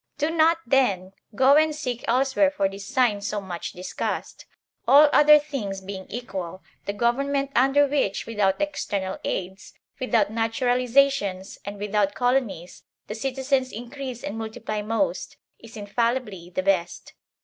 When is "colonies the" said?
12.15-13.13